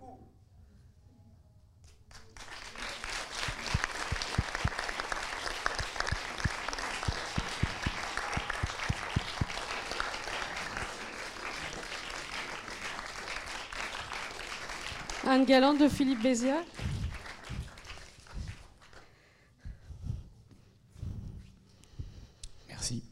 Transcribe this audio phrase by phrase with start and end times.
[0.00, 0.18] beaucoup.
[15.26, 16.64] Anne Galante de Philippe Béziat.
[22.68, 23.04] Merci.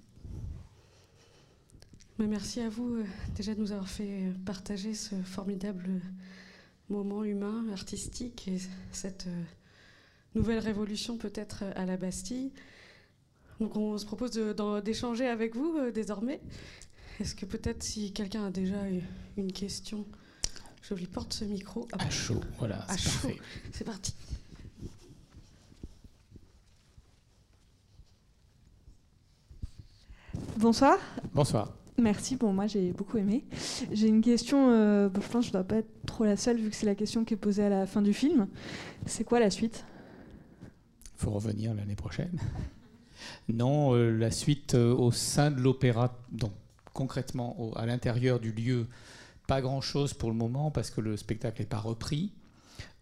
[2.18, 3.04] Mais merci à vous euh,
[3.36, 6.00] déjà de nous avoir fait euh, partager ce formidable
[6.88, 8.58] moment humain, artistique et
[8.92, 9.42] cette euh,
[10.34, 12.52] nouvelle révolution peut-être à la Bastille.
[13.60, 14.30] Donc on se propose
[14.84, 16.40] d'échanger avec vous euh, désormais.
[17.20, 19.02] Est-ce que peut-être si quelqu'un a déjà eu
[19.36, 20.06] une question,
[20.82, 21.88] je lui porte ce micro.
[21.92, 23.28] Ah, À chaud, voilà, À c'est chaud.
[23.28, 23.38] parfait.
[23.72, 24.14] C'est parti.
[30.56, 30.98] Bonsoir.
[31.34, 31.72] Bonsoir.
[32.00, 33.44] Merci, bon moi j'ai beaucoup aimé.
[33.90, 36.36] J'ai une question, euh, bon, je pense que je ne dois pas être trop la
[36.36, 38.46] seule vu que c'est la question qui est posée à la fin du film.
[39.04, 39.84] C'est quoi la suite?
[40.62, 42.38] Il faut revenir l'année prochaine.
[43.48, 46.52] Non, euh, la suite euh, au sein de l'opéra, donc
[46.92, 48.86] concrètement à l'intérieur du lieu,
[49.46, 52.32] pas grand-chose pour le moment parce que le spectacle n'est pas repris.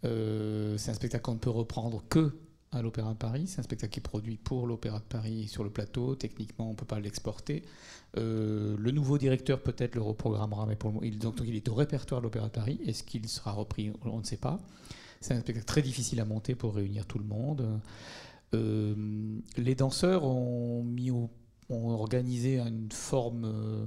[0.04, 2.32] Euh, c'est un spectacle qu'on ne peut reprendre que
[2.76, 3.46] à l'Opéra de Paris.
[3.46, 6.14] C'est un spectacle qui est produit pour l'Opéra de Paris sur le plateau.
[6.14, 7.62] Techniquement, on ne peut pas l'exporter.
[8.16, 12.20] Euh, le nouveau directeur peut-être le reprogrammera, mais pour le moment, il, est au répertoire
[12.20, 12.80] de l'Opéra de Paris.
[12.86, 13.92] Est-ce qu'il sera repris?
[14.04, 14.60] On ne sait pas.
[15.20, 17.80] C'est un spectacle très difficile à monter pour réunir tout le monde.
[18.54, 18.94] Euh,
[19.56, 21.30] les danseurs ont, mis ont
[21.70, 23.86] organisé une forme euh,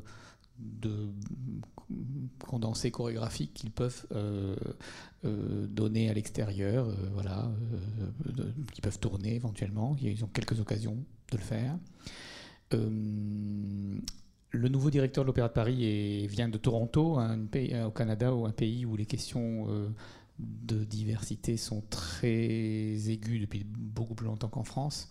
[0.60, 1.10] de
[2.40, 4.56] condensé chorégraphique qu'ils peuvent euh,
[5.26, 7.52] euh, donner à l'extérieur, euh, voilà,
[8.74, 9.96] qui peuvent tourner éventuellement.
[10.02, 10.98] Ils ont quelques occasions
[11.32, 11.78] de le faire.
[14.52, 17.20] Le nouveau directeur de l'Opéra de Paris vient de Toronto,
[17.52, 19.68] pays, au Canada, ou un pays où les questions
[20.40, 25.10] de diversité sont très aiguës depuis beaucoup plus longtemps qu'en France.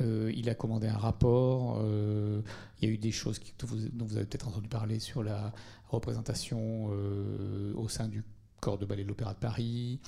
[0.00, 1.80] Euh, il a commandé un rapport.
[1.82, 2.40] euh,
[2.80, 3.66] il y a eu des choses dont
[4.06, 5.52] vous, avez peut-être entendu parler sur la
[5.88, 8.22] représentation euh, au sein du
[8.60, 10.00] corps de ballet de l'Opéra de Paris,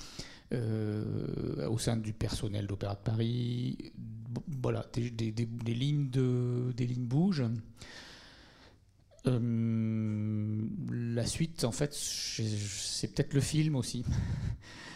[0.51, 3.77] au sein du personnel de l'Opéra de Paris.
[4.61, 5.11] Voilà, des,
[5.73, 7.49] lignes, de, des lignes bougent.
[9.25, 9.31] La
[11.25, 14.03] suite, en fait, c'est peut-être le film aussi.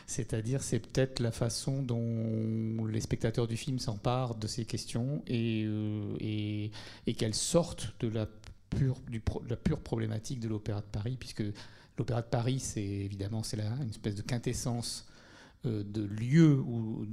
[0.07, 5.63] C'est-à-dire, c'est peut-être la façon dont les spectateurs du film s'emparent de ces questions et,
[5.65, 6.69] euh,
[7.17, 8.27] qu'elles sortent de la
[8.69, 9.01] pure,
[9.49, 11.43] la pure problématique de l'Opéra de Paris, puisque
[11.97, 15.07] l'Opéra de Paris, c'est évidemment c'est là une espèce de quintessence
[15.65, 17.07] euh, de lieu ou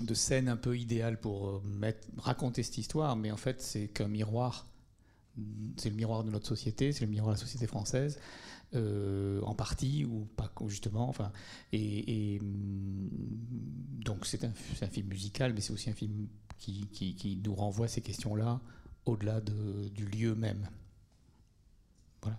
[0.00, 4.08] de scène un peu idéale pour euh, raconter cette histoire, mais en fait, c'est qu'un
[4.08, 4.66] miroir.
[5.76, 8.18] C'est le miroir de notre société, c'est le miroir de la société française,
[8.74, 11.08] euh, en partie ou pas justement.
[11.08, 11.32] Enfin,
[11.72, 13.08] et, hum,
[14.04, 14.52] donc c'est un,
[14.88, 16.28] film musical, mais c'est aussi un film
[16.58, 18.60] qui, nous renvoie ces questions-là
[19.06, 20.68] au-delà de- du lieu même.
[22.22, 22.38] Voilà.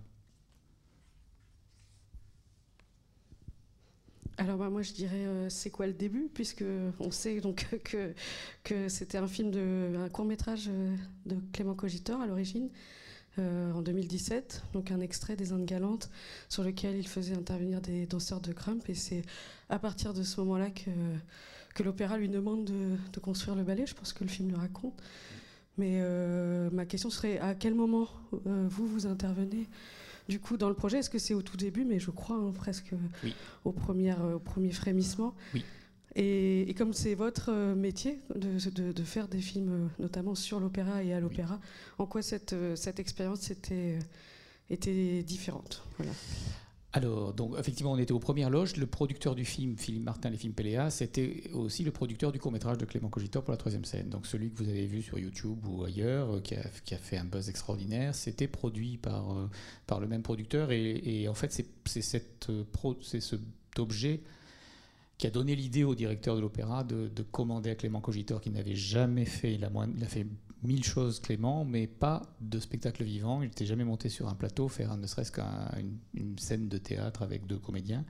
[4.37, 6.63] Alors bah, moi je dirais euh, c'est quoi le début puisque
[6.99, 7.67] on sait donc
[8.63, 10.69] que, c'était un film de un court métrage
[11.25, 12.69] de Clément Cogitor à l'origine
[13.37, 16.09] euh, en 2017 donc un extrait des Indes galantes
[16.49, 19.21] sur lequel il faisait intervenir des danseurs de crump et c'est
[19.69, 20.89] à partir de ce moment-là que
[21.73, 23.85] que l'opéra lui demande de, construire le ballet.
[23.85, 25.01] Je pense que le film le raconte.
[25.77, 28.07] Mais euh, ma question serait à quel moment
[28.45, 29.67] euh, vous vous intervenez
[30.29, 32.51] du coup dans le projet Est-ce que c'est au tout début Mais je crois hein,
[32.53, 33.33] presque Oui.
[33.65, 35.35] aux, premières, euh, aux premiers frémissements.
[35.53, 35.63] Oui.
[36.15, 40.35] Et, et comme c'est votre euh, métier de, de- de faire des films, euh, notamment
[40.35, 41.59] sur l'opéra et à l'opéra,
[41.97, 44.03] en quoi cette, euh, cette expérience était, euh,
[44.69, 45.83] était différente?
[45.97, 46.11] Voilà.
[46.95, 48.77] Alors, donc, effectivement, on était aux premières loges.
[48.77, 52.77] Le producteur du film, Philippe Martin, les films Péléa, c'était aussi le producteur du court-métrage
[52.77, 54.09] de Clément Cogitor pour la troisième scène.
[54.09, 57.25] Donc, celui que vous avez vu sur YouTube ou ailleurs, euh, qui a, fait un
[57.25, 59.49] buzz extraordinaire, c'était produit par, euh,
[59.87, 60.71] par le même producteur.
[60.71, 61.51] Et, en fait,
[61.85, 62.63] c'est cette, euh,
[63.01, 63.39] cet
[63.79, 64.21] objet
[65.17, 68.51] qui a donné l'idée au directeur de l'opéra de, de commander à Clément Cogitor, qui
[68.51, 70.27] n'avait jamais fait, il a, moins- il a fait
[70.63, 73.41] mille choses Clément, mais pas de spectacle vivant.
[73.41, 77.21] Il n'était jamais monté sur un plateau, faire ne serait-ce qu'une une scène de théâtre
[77.21, 78.05] avec deux comédiens.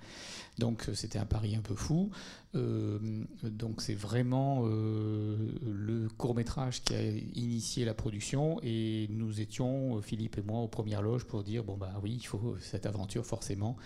[0.59, 2.11] Donc euh, c'était un pari un peu fou.
[2.55, 9.41] Euh, donc c'est vraiment euh, le court métrage qui a initié la production et nous
[9.41, 12.85] étions, Philippe et moi, aux premières loges pour dire, bon bah oui, il faut cette
[12.85, 13.77] aventure forcément.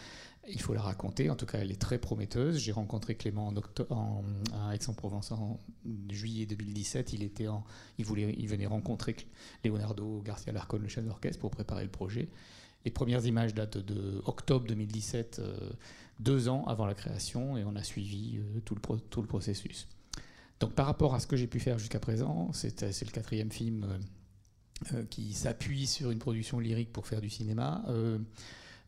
[0.50, 1.30] Il faut la raconter.
[1.30, 2.58] En tout cas, elle est très prometteuse.
[2.58, 3.54] J'ai rencontré Clément
[3.90, 4.24] en
[4.54, 5.60] à Aix-en-Provence en
[6.10, 7.14] juillet 2017.
[7.14, 7.48] Il, était
[7.98, 9.16] il, voulait, il venait rencontrer
[9.66, 12.30] Leonardo Garcia Larcon, le chef d'orchestre, pour préparer le projet.
[12.86, 15.42] les premières images datent de octobre 2017,
[16.20, 19.88] deux ans avant la création, et on a suivi tout, le tout le processus.
[20.60, 24.00] Donc par rapport à ce que j'ai pu faire jusqu'à présent, c'est le quatrième film
[25.10, 27.84] qui s'appuie sur une production lyrique pour faire du cinéma.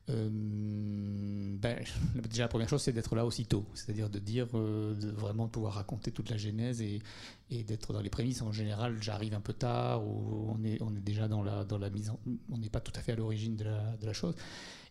[0.10, 1.84] Euh, ben,
[2.30, 5.74] déjà, la première chose, c'est d'être là aussitôt, c'est-à-dire de dire, euh, de vraiment pouvoir
[5.74, 7.02] raconter toute la genèse et,
[7.50, 8.42] d'être dans les prémices.
[8.42, 12.12] En général, j'arrive un peu tard ou on est, déjà dans la, mise
[12.52, 14.36] on n'est pas tout à fait à l'origine de la, de chose.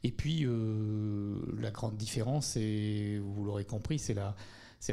[0.04, 4.34] Et puis, euh, la grande différence, et vous l'aurez compris, c'est la,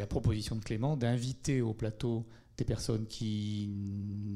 [0.07, 2.25] proposition de Clément d'inviter au plateau
[2.57, 3.69] des personnes qui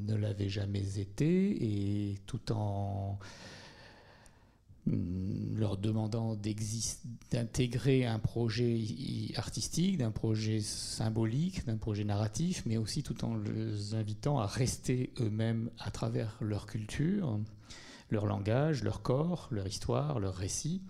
[0.06, 3.18] ne l'avaient jamais été et tout en
[4.86, 6.36] leur demandant
[7.30, 8.82] d'intégrer un projet
[9.36, 15.12] artistique, d'un projet symbolique, d'un projet narratif, mais aussi tout en les invitant à rester
[15.20, 17.38] eux-mêmes à travers leur culture,
[18.10, 20.82] leur langage, leur corps, leur histoire, leur récit.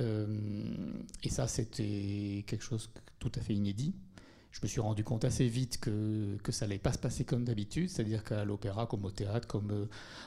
[0.00, 0.26] Euh,
[1.22, 3.94] et ça, c'était quelque chose tout à fait inédit
[4.52, 7.44] je me suis rendu compte assez vite que, que ça n'allait pas se passer comme
[7.44, 9.86] d'habitude, c'est-à-dire qu'à l'opéra, comme au théâtre, comme euh,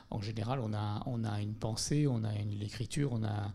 [0.10, 3.54] en général, on a, on a une pensée, on a une écriture, on a,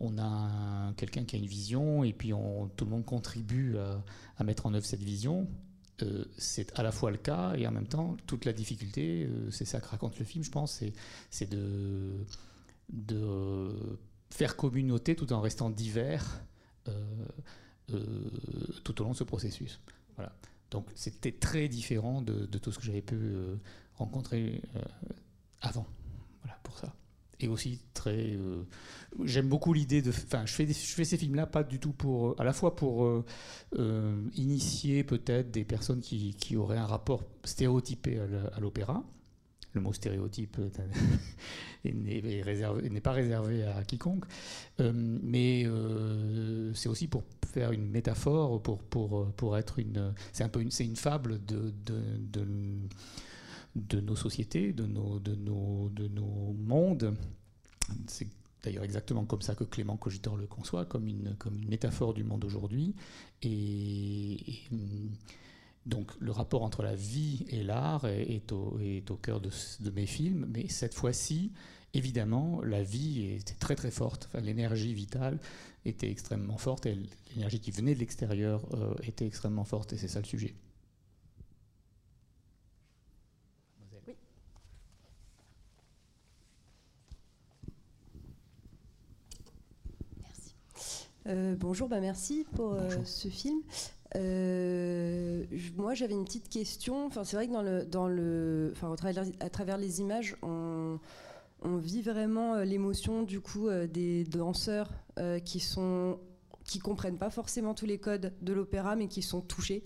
[0.00, 2.32] on a quelqu'un qui a une vision, et puis
[2.76, 5.48] tout le monde contribue à, mettre en œuvre cette vision.
[6.02, 9.50] Euh, c'est à la fois le cas, et en même temps, toute la difficulté, euh,
[9.50, 10.82] c'est ça que raconte le film, je pense,
[11.30, 12.24] c'est de,
[12.92, 13.98] de
[14.30, 16.42] faire communauté tout en restant divers
[18.82, 19.78] tout au long de ce processus.
[20.70, 23.56] Donc c'était très différent de, tout ce que j'avais pu euh,
[23.94, 24.80] rencontrer euh,
[25.60, 25.86] avant.
[26.42, 26.94] Voilà pour ça.
[27.40, 28.34] Et aussi très.
[28.34, 28.64] Euh,
[29.24, 30.10] j'aime beaucoup l'idée de.
[30.10, 32.38] Enfin, je fais, je fais ces films-là pas du tout pour.
[32.40, 33.24] À la fois pour
[34.34, 38.18] initier peut-être des personnes qui, qui, auraient un rapport stéréotypé
[38.52, 39.04] à l'opéra.
[39.78, 40.58] Le mot stéréotype
[41.84, 44.24] n'est pas réservé à quiconque.
[44.80, 45.66] mais
[46.74, 50.12] c'est aussi pour faire une métaphore pour, pour, pour être une.
[50.32, 52.46] C'est un peu une, une fable de, de, de,
[53.76, 57.14] de, nos sociétés, de nos, de nos, de nos mondes.
[58.08, 58.26] C'est
[58.64, 62.24] d'ailleurs exactement comme ça que Clément Cogitor le conçoit, comme une, comme une métaphore du
[62.24, 62.94] monde aujourd'hui.
[63.42, 64.38] Et,
[65.88, 69.50] donc le rapport entre la vie et l'art est, au, est au cœur de,
[69.80, 71.52] de mes films, mais cette fois-ci,
[71.94, 75.38] évidemment, la vie était très très forte, enfin, l'énergie vitale
[75.84, 76.96] était extrêmement forte et
[77.34, 80.54] l'énergie qui venait de l'extérieur euh, était extrêmement forte et c'est ça le sujet.
[84.06, 84.14] Oui.
[90.20, 90.54] Merci.
[91.26, 93.62] Euh, bonjour, bah merci pour euh, ce film.
[94.14, 97.06] Moi, j'avais une petite question.
[97.06, 98.94] Enfin, c'est vrai que dans le, dans le, enfin,
[99.40, 100.98] à travers les images, on,
[101.64, 106.18] vit vraiment euh, l'émotion du coup euh, des danseurs euh, qui sont
[106.64, 109.84] qui comprennent pas forcément tous les codes de l'opéra mais qui sont touchés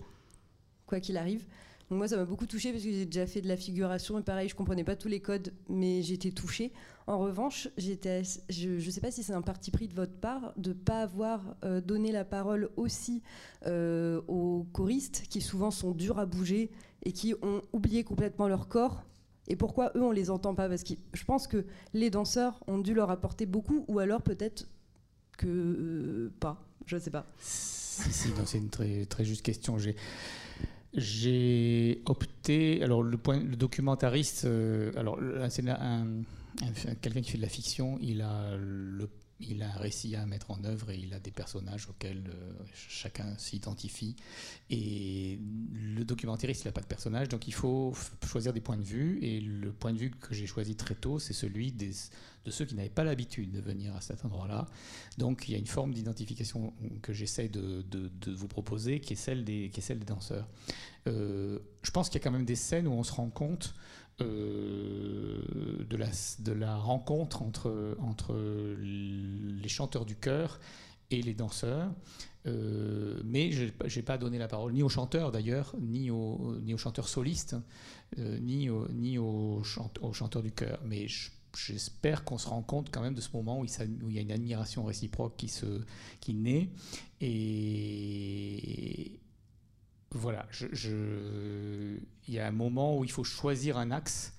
[0.85, 1.45] quoi qu'il arrive.
[1.93, 4.49] Moi ça m'a beaucoup touché parce que j'ai déjà fait de la figuration et pareil
[4.49, 6.71] je comprenais pas tous les codes mais j'étais touchée.
[7.07, 10.53] En revanche j'étais je, ne sais pas si c'est un parti pris de votre part
[10.57, 11.55] de pas avoir
[11.85, 13.21] donné la parole aussi
[13.65, 16.71] aux choristes qui souvent sont durs à bouger
[17.03, 19.03] et qui ont oublié complètement leur corps
[19.47, 20.69] et pourquoi eux, on les entend pas?
[20.69, 24.67] Parce que je pense que les danseurs ont dû leur apporter beaucoup, ou alors peut-être
[25.37, 26.63] que euh, pas.
[26.85, 27.25] Je ne sais pas.
[27.37, 29.77] C'est une très, très juste question.
[30.95, 32.83] J'ai opté.
[32.83, 35.19] Alors, le, point, le documentariste, euh, alors,
[35.49, 36.05] c'est un,
[37.01, 39.07] quelqu'un qui fait de la fiction, il a le
[39.49, 42.53] il a un récit à mettre en œuvre et il a des personnages auxquels euh,
[42.73, 44.15] chacun s'identifie.
[44.69, 45.39] Et
[45.71, 47.93] le documentariste, il n'a pas de personnage, donc il faut
[48.25, 49.19] choisir des points de vue.
[49.21, 51.91] Et le point de vue que j'ai choisi très tôt, c'est celui de
[52.51, 54.67] ceux qui n'avaient pas l'habitude de venir à cet endroit-là.
[55.17, 57.83] Donc il y a une forme d'identification que j'essaie de,
[58.27, 60.47] vous proposer, qui est celle des, qui est celle des danseurs.
[61.07, 63.75] Euh, je pense qu'il y a quand même des scènes où on se rend compte
[64.21, 65.41] euh,
[65.89, 66.07] de, la,
[66.39, 68.35] de la rencontre entre, entre
[68.79, 70.59] les chanteurs du chœur
[71.09, 71.91] et les danseurs.
[72.45, 76.73] Euh, mais je n'ai pas donné la parole ni aux chanteurs d'ailleurs, ni aux, ni
[76.73, 77.55] aux chanteurs solistes,
[78.19, 80.79] euh, ni, ni aux, chanteurs du chœur.
[80.85, 81.07] Mais
[81.55, 83.71] j'espère qu'on se rend compte quand même de ce moment où il,
[84.03, 85.81] où il y a une admiration réciproque qui, se,
[86.19, 86.69] qui naît.
[87.21, 89.19] Et,
[90.13, 90.45] voilà,
[90.83, 94.33] il y a un moment où il faut choisir un axe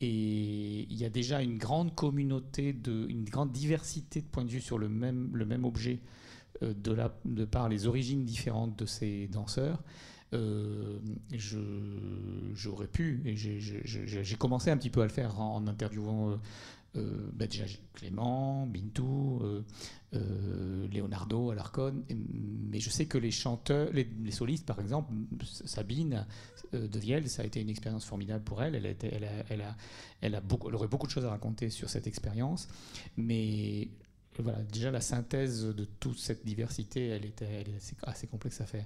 [0.00, 4.60] et il y a déjà une grande communauté, une grande diversité de points de vue
[4.60, 6.00] sur le même, le même objet
[6.62, 9.82] euh, de, la, de par les origines différentes de ces danseurs.
[10.32, 10.98] Euh,
[12.54, 16.36] j'aurais pu, et j'ai commencé un petit peu à le faire en, interviewant euh,
[16.94, 19.40] déjà Clément, Bintou,
[20.12, 25.12] Leonardo, Alarcon, mais je sais que les chanteurs, les, solistes par exemple,
[25.44, 26.26] Sabine
[26.72, 28.74] de Viel, ça a été une expérience formidable pour elle.
[28.74, 28.94] Elle, a
[29.48, 29.76] elle, a,
[30.20, 32.68] elle, a, beaucoup, elle aurait beaucoup de choses à raconter sur cette expérience,
[33.16, 33.88] mais
[34.38, 38.84] voilà, déjà la synthèse de toute cette diversité, elle, était, est assez, complexe à faire.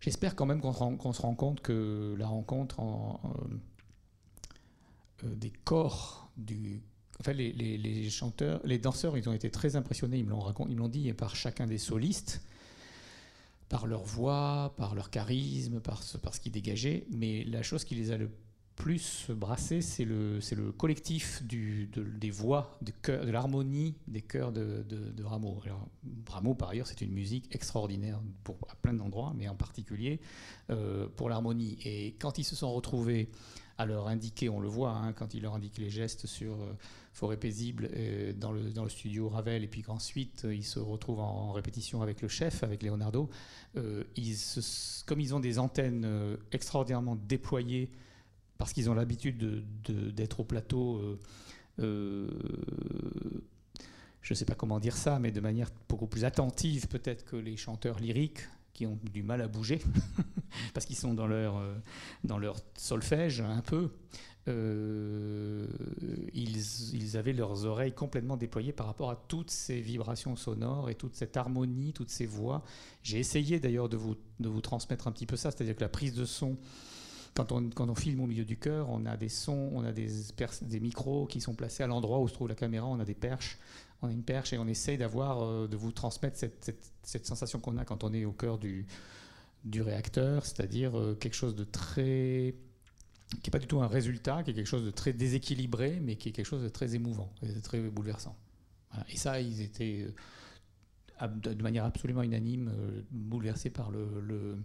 [0.00, 0.72] J'espère quand même qu'on
[1.12, 3.20] se, rend compte que la rencontre en,
[5.24, 6.82] euh, des corps du.
[7.20, 10.30] Enfin, les, les, chanteurs, les danseurs, ils ont été très impressionnés, ils me
[10.76, 12.40] l'ont dit, par chacun des solistes,
[13.68, 17.04] par leur voix, par leur charisme, par ce, par ce qu'ils dégageaient.
[17.10, 18.30] Mais la chose qui les a le
[18.74, 25.60] plus brassé, c'est le, le collectif des voix, de, l'harmonie des chœurs de, Rameau.
[26.26, 30.20] Rameau, par ailleurs, c'est une musique extraordinaire pour, à plein d'endroits, mais en particulier
[30.70, 31.76] euh, pour l'harmonie.
[31.84, 33.28] Et quand ils se sont retrouvés
[33.80, 36.72] à leur indiquer, on le voit, hein, quand il leur indique les gestes sur euh,
[37.12, 42.02] Forêt paisible euh, dans, le, studio Ravel, et puis qu'ensuite ils se retrouvent en, répétition
[42.02, 43.28] avec le chef, avec Leonardo,
[43.74, 46.06] comme ils ont des antennes
[46.52, 47.90] extraordinairement déployées,
[48.60, 49.64] parce qu'ils ont l'habitude
[50.14, 51.18] d'être au plateau, euh,
[51.80, 52.28] euh,
[54.20, 57.36] je ne sais pas comment dire ça, mais de manière beaucoup plus attentive peut-être que
[57.36, 58.42] les chanteurs lyriques
[58.86, 59.80] ont du mal à bouger,
[60.74, 61.74] parce qu'ils sont dans leur, euh,
[62.24, 63.90] dans leur solfège un peu.
[64.46, 65.68] ils,
[66.92, 71.14] ils, avaient leurs oreilles complètement déployées par rapport à toutes ces vibrations sonores et toute
[71.14, 72.64] cette harmonie, toutes ces voix.
[73.04, 75.88] J'ai essayé d'ailleurs de vous, de vous transmettre un petit peu ça, c'est-à-dire que la
[75.88, 76.56] prise de son
[77.34, 81.26] quand on, filme au milieu du cœur, on a des sons, on a des, micros
[81.26, 83.58] qui sont placés à l'endroit où se trouve la caméra, on a des perches,
[84.02, 87.76] on a une perche et on essaye d'avoir, euh, de vous transmettre cette, sensation qu'on
[87.78, 88.86] a quand on est au cœur du,
[89.76, 92.54] réacteur, c'est-à-dire euh, quelque chose de très
[93.42, 96.16] qui n'est pas du tout un résultat, qui est quelque chose de très déséquilibré, mais
[96.16, 98.36] qui est quelque chose de très émouvant, de très bouleversant.
[99.08, 100.08] Et ça, ils étaient
[101.22, 102.72] euh, de manière absolument unanime
[103.12, 104.56] bouleversés par le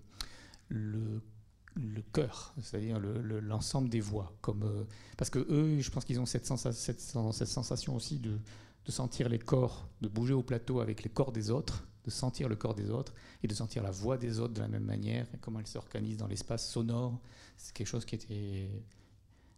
[1.75, 4.33] le cœur, c'est-à-dire l'ensemble des voix.
[4.41, 4.83] Comme, euh,
[5.17, 8.39] parce que eux, je pense qu'ils ont cette, sensation aussi de,
[8.87, 12.55] sentir les corps, de bouger au plateau avec les corps des autres, de sentir le
[12.55, 13.13] corps des autres
[13.43, 16.17] et de sentir la voix des autres de la même manière, et comment elle s'organise
[16.17, 17.19] dans l'espace sonore.
[17.57, 18.69] C'est quelque chose qui était.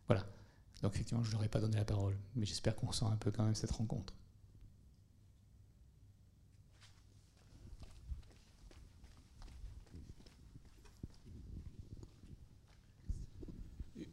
[0.08, 0.26] Voilà.
[0.82, 3.18] Donc, effectivement, je ne leur ai pas donné la parole, mais j'espère qu'on sent un
[3.18, 4.14] peu quand même cette rencontre.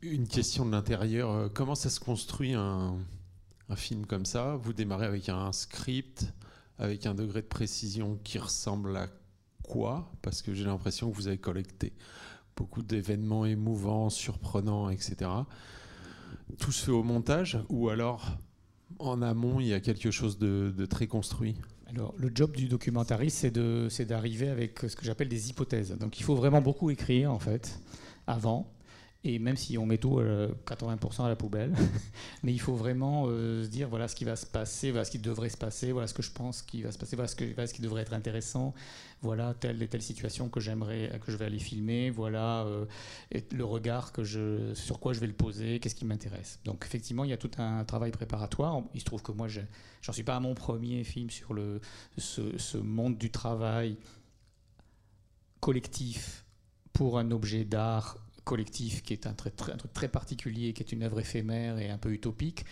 [0.04, 1.30] Une question de l'intérieur.
[1.30, 2.98] Euh, comment ça se construit un,
[3.74, 4.56] film comme ça?
[4.56, 6.30] Vous démarrez avec un script,
[6.78, 9.08] avec un degré de précision qui ressemble à
[9.62, 10.12] quoi?
[10.20, 11.94] Parce que j'ai l'impression que vous avez collecté
[12.54, 15.30] beaucoup d'événements émouvants, surprenants, etc.
[16.58, 18.36] Tout se fait au montage ou alors
[18.98, 21.56] en amont il y a quelque chose de, très construit?
[21.86, 23.48] Alors, le job du documentariste,
[23.88, 25.96] c'est d'arriver avec ce que j'appelle des hypothèses.
[25.98, 27.80] Donc, il faut vraiment beaucoup écrire, en fait,
[28.26, 28.73] avant.
[29.26, 31.74] Et même si on met tout 80% euh, à la poubelle,
[32.42, 35.10] mais il faut vraiment euh, se dire voilà ce qui va se passer, voilà ce
[35.10, 37.34] qui devrait se passer, voilà ce que je pense qui va se passer, voilà ce,
[37.74, 38.74] qui devrait être intéressant,
[39.22, 42.84] voilà telle et telle situation que j'aimerais que je vais aller filmer, voilà euh,
[43.50, 46.60] le regard que je, sur quoi je vais le poser, qu'est-ce qui m'intéresse.
[46.66, 48.82] Donc effectivement, il y a tout un travail préparatoire.
[48.92, 51.80] Il se trouve que moi, j'en suis pas à mon premier film sur le,
[52.18, 53.96] ce monde du travail
[55.60, 56.44] collectif
[56.92, 61.02] pour un objet d'art collectif qui est un, très, truc très particulier, qui est une
[61.02, 62.64] œuvre éphémère et un peu utopique,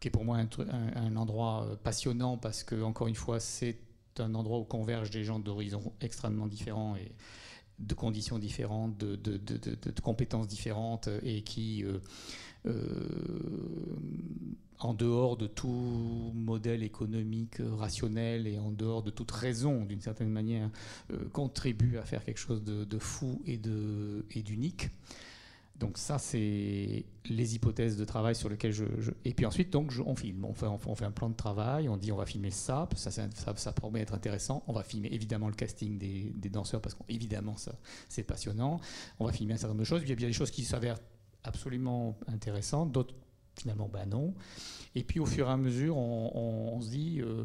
[0.00, 0.48] qui est pour moi un,
[0.96, 3.78] un, endroit euh, passionnant parce que, encore une fois, c'est
[4.18, 7.12] un endroit où convergent des gens d'horizons extrêmement différents et
[7.78, 11.98] de conditions différentes, de, compétences différentes et qui euh,
[12.66, 12.72] euh,
[14.78, 20.28] en dehors de tout modèle économique rationnel et en dehors de toute raison, d'une certaine
[20.30, 20.70] manière,
[21.10, 23.56] euh, contribue à faire quelque chose de, fou et
[24.42, 24.90] d'unique.
[25.78, 28.84] Donc ça, c'est les hypothèses de travail sur lesquelles je...
[29.24, 30.44] Et puis ensuite, donc, on filme.
[30.44, 33.10] On fait, on fait, un plan de travail, on dit on va filmer ça, ça,
[33.10, 34.62] ça, ça promet d'être intéressant.
[34.68, 37.74] On va filmer évidemment le casting des, des danseurs, parce qu'évidemment, ça,
[38.08, 38.80] c'est passionnant.
[39.18, 40.02] On va filmer un certain nombre de choses.
[40.02, 40.98] Il y a bien des choses qui s'avèrent
[41.44, 43.14] absolument intéressantes, d'autres
[43.58, 44.34] finalement bah non.
[44.94, 47.44] Et puis au fur et à mesure, on, se dit euh,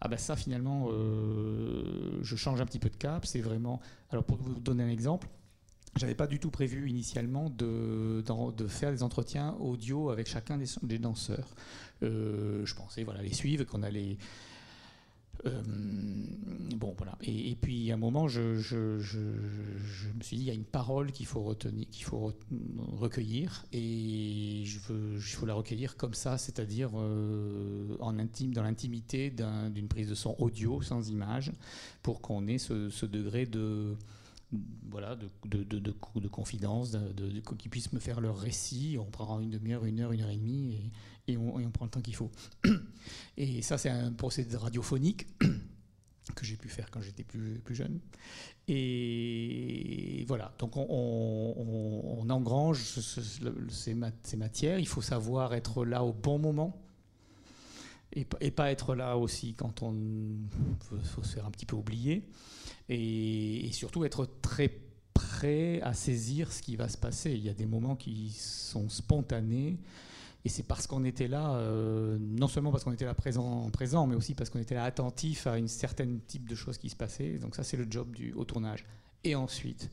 [0.00, 3.26] ah ben ça finalement, euh, je change un petit peu de cap.
[3.26, 3.80] C'est vraiment.
[4.10, 5.28] Alors pour vous donner un exemple,
[5.98, 8.22] j'avais pas du tout prévu initialement de,
[8.68, 11.54] faire des entretiens audio avec chacun des, danseurs.
[12.02, 14.16] Euh, je pensais voilà les suivre, qu'on allait
[15.46, 15.62] Euh,
[16.76, 17.16] bon, voilà.
[17.22, 21.26] Et, puis, à un moment, je, me suis dit, il y a une parole qu'il
[21.26, 22.32] faut, retenir, qu'il faut
[22.98, 29.88] recueillir, et il faut la recueillir comme ça, c'est-à-dire euh, en intime, dans l'intimité d'une
[29.88, 31.52] prise de son audio, sans image,
[32.02, 33.94] pour qu'on ait ce, degré de
[34.90, 38.96] voilà, de, de, de, de confidence, de, qu'ils puissent me faire leur récit.
[38.98, 40.90] On prendra une demi-heure, une heure, une heure et demie,
[41.26, 42.30] et, et on, prend le temps qu'il faut.
[43.36, 45.26] Et ça, c'est un procédé radiophonique
[46.34, 48.00] que j'ai pu faire quand j'étais plus, plus jeune.
[48.66, 52.82] Et voilà, donc on, engrange
[53.70, 54.78] ces, matières.
[54.78, 56.82] Il faut savoir être là au bon moment.
[58.12, 59.94] Et, pas être là aussi quand on
[60.80, 62.24] faut, se faire un petit peu oublier.
[62.88, 64.72] Et, surtout être très
[65.14, 67.32] prêt à saisir ce qui va se passer.
[67.32, 69.78] Il y a des moments qui sont spontanés
[70.44, 74.06] et c'est parce qu'on était là, euh, non seulement parce qu'on était là présent, présent,
[74.06, 76.96] mais aussi parce qu'on était là attentif à une certaine type de choses qui se
[76.96, 77.38] passaient.
[77.38, 78.84] Donc ça, c'est le job du au tournage.
[79.24, 79.90] Et ensuite,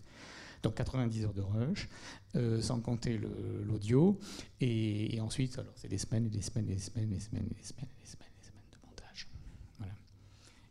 [0.61, 1.89] donc 90 heures de rush,
[2.35, 3.19] euh, sans compter
[3.65, 4.19] l'audio.
[4.61, 7.19] Et, et, ensuite, alors c'est des semaines et des semaines et des semaines et des
[7.19, 8.34] semaines et des semaines et des semaines.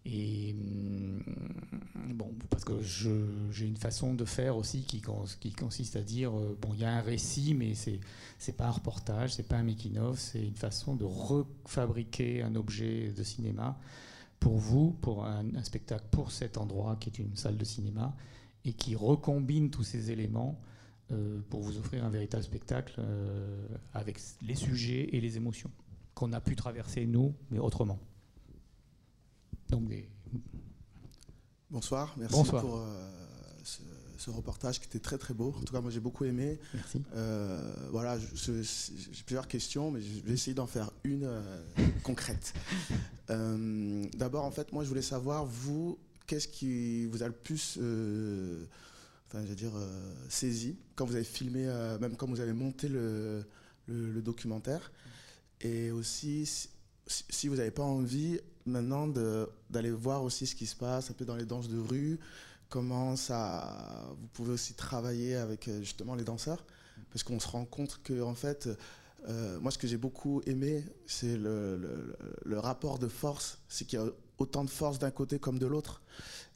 [0.06, 5.02] Et mm, bon, parce que j'ai une façon de faire aussi qui,
[5.40, 8.00] qui consiste à dire euh, bon, il y a un récit, mais c'est
[8.38, 13.12] c'est pas un reportage, c'est pas un making-of, c'est une façon de refabriquer un objet
[13.16, 13.78] de cinéma
[14.38, 18.14] pour vous, pour un, spectacle, pour cet endroit qui est une salle de cinéma
[18.66, 20.60] et qui recombine tous ces éléments
[21.12, 25.70] euh, pour vous offrir un véritable spectacle euh, avec les sujets et les émotions
[26.14, 27.98] qu'on a pu traverser nous, mais autrement.
[31.70, 33.10] Bonsoir, merci pour euh,
[34.16, 35.52] ce, reportage qui était très très beau.
[35.58, 36.60] En tout cas, moi j'ai beaucoup aimé.
[36.72, 37.02] Merci.
[37.14, 41.58] Euh, voilà, j'ai plusieurs questions, mais je vais essayer d'en faire une euh,
[42.04, 42.54] concrète.
[43.28, 47.78] D'abord, en fait, moi je voulais savoir, vous, qu'est-ce qui vous a le plus,
[49.26, 49.72] enfin, je veux dire,
[50.28, 51.66] saisi quand vous avez filmé,
[52.00, 53.44] même quand vous avez monté le,
[53.88, 54.92] le documentaire?
[55.60, 56.68] Et aussi,
[57.06, 59.08] si vous n'avez pas envie maintenant
[59.70, 62.18] d'aller voir aussi ce qui se passe un peu dans les danses de rue,
[62.68, 66.64] comment ça, vous pouvez aussi travailler avec euh, justement les danseurs,
[67.10, 68.68] parce qu'on se rend compte que en fait,
[69.28, 72.16] euh, moi ce que j'ai beaucoup aimé, c'est le,
[72.54, 74.06] rapport de force, c'est qu'il y a
[74.38, 76.02] autant de force d'un côté comme de l'autre,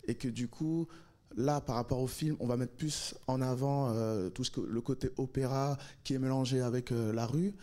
[0.07, 0.88] et que du coup,
[1.37, 4.61] là par rapport au film, on va mettre plus en avant euh, tout ce que,
[4.61, 7.55] le côté opéra qui est mélangé avec la rue,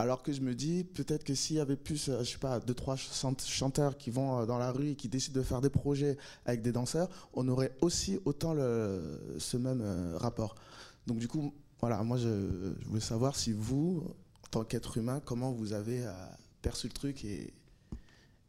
[0.00, 2.58] alors que je me dis, peut-être que s'il y avait plus, euh, je sais pas,
[2.58, 5.68] deux, trois chanteurs qui vont euh, dans la rue et qui décident de faire des
[5.68, 10.54] projets avec des danseurs, on aurait aussi autant ce même euh, rapport.
[11.06, 12.28] Donc du coup, voilà, moi je,
[12.86, 14.02] voulais savoir si vous,
[14.44, 16.04] en tant qu'être humain, comment vous avez
[16.62, 17.52] perçu le truc et,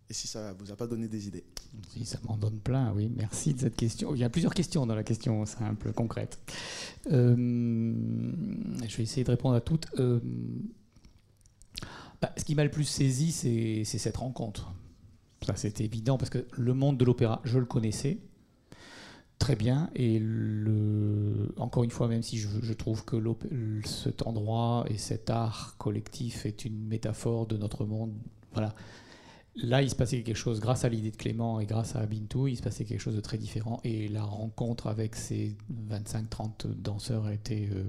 [0.10, 1.46] si ça vous a pas donné des idées.
[1.96, 3.10] Oui, ça m'en donne plein, oui.
[3.16, 4.14] Merci de cette question.
[4.14, 6.38] Il y a plusieurs questions dans la question simple, concrète.
[7.10, 9.88] je vais essayer de répondre à toutes.
[12.22, 14.74] Bah, ce qui m'a le plus saisi, c'est cette rencontre.
[15.46, 18.20] Ça, c'était évident parce que le monde de l'opéra, je le connaissais
[19.40, 19.90] très bien.
[19.96, 23.18] Et le, encore une fois, même si je, trouve que
[23.86, 28.14] cet endroit et cet art collectif est une métaphore de notre monde,
[28.54, 28.76] voilà.
[29.56, 32.48] Là, il se passait quelque chose, grâce à l'idée de Clément et grâce à Bintou,
[32.48, 33.82] il se passait quelque chose de très différent.
[33.84, 35.58] Et la rencontre avec ces
[35.90, 37.84] 25-30 danseurs a été euh,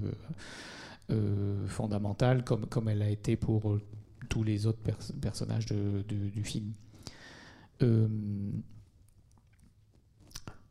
[1.11, 3.77] euh, fondamentale, comme, comme elle a été pour
[4.29, 4.81] tous les autres
[5.21, 6.73] personnages du film.
[7.81, 8.07] Euh,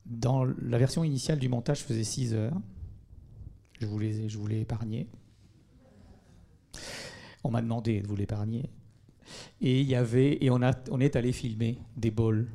[0.07, 2.61] dans la version initiale du montage faisait 6 heures.
[3.81, 5.09] Je voulais, je voulais épargner.
[7.45, 8.71] On m'a demandé de vous l'épargner.
[9.61, 12.49] Et il y avait et on a on est allé filmer des balls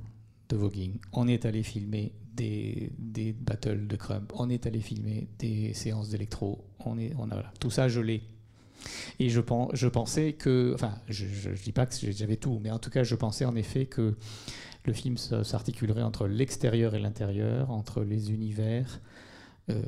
[0.49, 0.97] de voguing.
[1.13, 4.31] On est allé filmer des, des battles de crump.
[4.35, 6.65] On est allé filmer des séances d'électro.
[6.85, 7.29] On est on
[7.59, 8.21] tout ça je l'ai
[9.19, 12.89] et je, pensais que, enfin, je ne dis pas que j'avais tout, mais en tout
[12.89, 14.15] cas, je pensais en effet que
[14.85, 19.01] le film s'articulerait entre l'extérieur et l'intérieur, entre les univers
[19.69, 19.81] euh,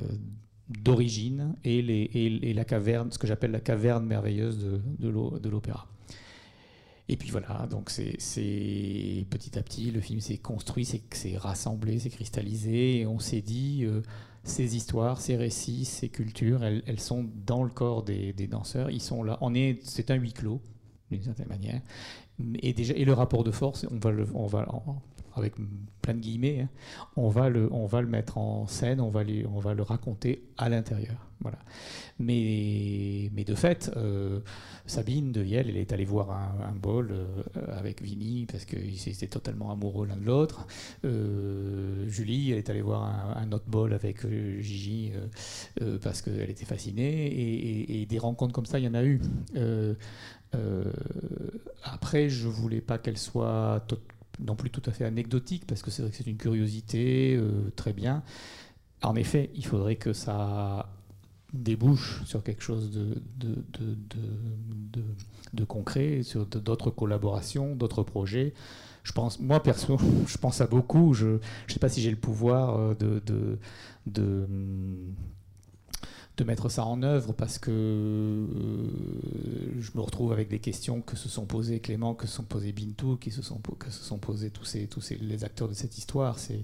[0.68, 5.88] d'origine et, la caverne, ce que j'appelle la caverne merveilleuse de, de l'opéra.
[7.12, 12.12] Et puis voilà, donc c'est petit à petit, le film s'est construit, s'est rassemblé, s'est
[12.12, 14.04] cristallisé, et on s'est dit, euh,
[14.50, 18.90] ces histoires, ces récits, ces cultures, elles, sont dans le corps des, danseurs.
[18.90, 19.38] Ils sont là.
[19.42, 20.62] On est, c'est un huis clos
[21.10, 21.82] d'une certaine manière.
[22.62, 24.66] Et déjà, et le rapport de force, on va, le, on va
[25.36, 25.56] avec
[26.02, 26.70] plein de guillemets, hein,
[27.16, 29.22] on, va le, on va le mettre en scène, on va,
[29.54, 31.30] on va le raconter à l'intérieur.
[31.42, 31.60] Voilà.
[32.20, 34.42] Mais, mais de fait, euh,
[34.86, 37.26] Sabine de Yel, elle est allée voir un, bol euh,
[37.70, 40.68] avec Vinny parce qu'ils étaient totalement amoureux l'un de l'autre.
[41.06, 44.28] Euh, Julie, elle est allée voir un, autre bol avec
[44.60, 45.14] Gigi
[46.02, 48.02] parce qu'elle était fascinée.
[48.02, 49.22] Et, des rencontres comme ça, il y en a eu.
[51.84, 53.86] après, je voulais pas qu'elle soit
[54.40, 57.72] non plus tout à fait anecdotique, parce que c'est vrai que c'est une curiosité, euh,
[57.76, 58.24] très bien.
[59.02, 60.90] En effet, il faudrait que ça
[61.54, 63.16] débouche sur quelque chose de,
[65.66, 68.54] concret, sur d'autres collaborations, d'autres projets.
[69.04, 69.98] Je pense, moi perso,
[70.28, 71.14] je pense à beaucoup.
[71.14, 72.96] Je ne sais pas si j'ai le pouvoir euh,
[74.06, 74.48] de,
[76.40, 78.48] de mettre ça en œuvre parce que euh,
[79.78, 82.72] je me retrouve avec des questions que se sont posées Clément, que se sont posées
[82.72, 85.74] Bintou, qui se sont, que se sont posées tous, ces, tous ces, les acteurs de
[85.74, 86.40] cette histoire.
[86.40, 86.64] C'est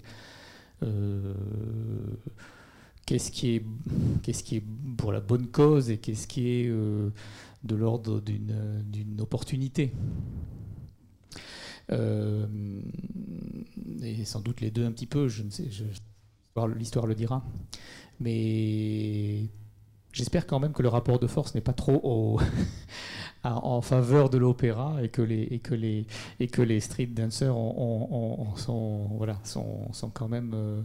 [0.84, 1.34] euh,
[3.06, 3.66] qu'est-ce qui est
[4.24, 4.64] qu'est-ce qui est
[4.98, 7.10] pour la bonne cause et qu'est-ce qui est euh,
[7.64, 9.92] de l'ordre d'une opportunité.
[11.90, 11.96] et
[14.24, 15.68] sans doute les deux un petit peu, je ne sais,
[16.78, 17.44] l'histoire le dira.
[18.22, 19.50] Mais
[20.16, 22.40] J'espère quand même que le rapport de force n'est pas trop
[23.44, 26.08] en faveur de l'opéra et que les et que les
[26.40, 27.54] et que les street dancers
[28.56, 30.82] sont voilà sont, sont quand même euh,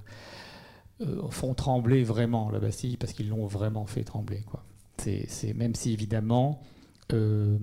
[1.03, 4.65] euh, font trembler vraiment la Bastille parce qu'ils l'ont vraiment fait trembler quoi.
[4.99, 6.61] C'est même si évidemment
[7.13, 7.57] euh,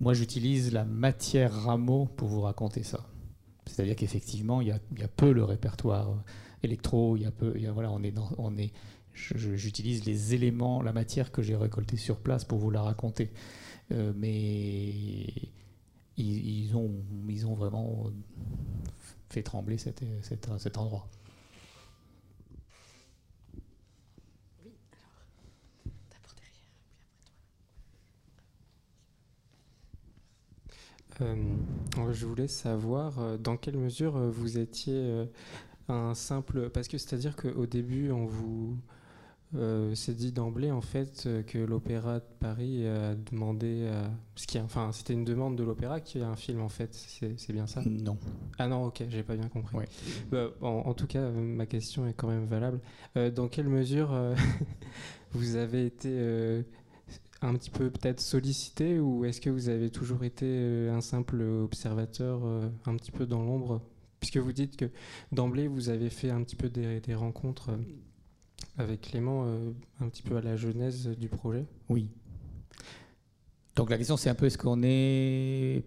[0.00, 3.06] moi j'utilise la matière rameau pour vous raconter ça.
[3.64, 6.22] C'est-à-dire qu'effectivement il y a, y a, peu le répertoire
[6.62, 8.70] électro, il y a peu, y a, voilà on est dans, on est
[9.14, 13.30] j'utilise les éléments, la matière que j'ai récoltée sur place pour vous la raconter.
[13.92, 15.32] Euh, mais
[16.16, 16.94] ils, ont,
[17.28, 18.10] ils ont vraiment
[19.28, 21.08] fait trembler cet, cet, endroit.
[24.64, 24.72] Oui,
[26.10, 26.34] alors,
[31.20, 32.08] derrière.
[32.08, 35.26] Euh, je voulais savoir euh, dans quelle mesure vous étiez
[35.88, 36.70] un simple.
[36.70, 38.78] Parce que c'est-à-dire qu'au début, on vous
[39.54, 43.90] euh, c'est dit d'emblée en fait euh, que l'Opéra de Paris a demandé,
[44.34, 47.52] ce qui, enfin, c'était une demande de l'Opéra qui a un film en fait, c'est
[47.52, 47.82] bien ça?
[47.86, 48.16] Non.
[48.58, 49.76] Ah non, ok, j'ai pas bien compris.
[50.30, 52.80] Bah, en, tout cas, ma question est quand même valable.
[53.16, 54.16] Euh, dans quelle mesure
[55.32, 56.64] vous avez été
[57.42, 62.42] un petit peu peut-être sollicité ou est-ce que vous avez toujours été un simple observateur
[62.86, 63.82] un petit peu dans l'ombre?
[64.20, 64.84] Puisque vous dites que
[65.32, 67.70] d'emblée vous avez fait un petit peu des, des rencontres
[68.78, 71.66] avec Clément euh, un petit peu à la genèse du projet?
[71.88, 72.08] Oui.
[73.76, 75.84] Donc la question c'est un peu est-ce qu'on est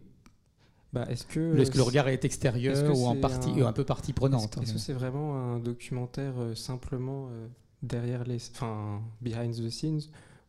[0.94, 3.68] bah, est-ce que, est-ce que le regard est extérieur ou en partie un...
[3.68, 7.48] un peu partie prenante Est-ce, que c'est vraiment un documentaire euh, simplement euh,
[7.84, 10.02] derrière les, enfin behind the scenes,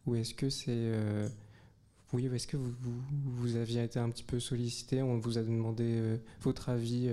[0.07, 0.93] ou est-ce que c'est
[2.13, 2.73] oui, est-ce que vous,
[3.25, 7.11] vous, aviez été un petit peu sollicité On vous a demandé votre avis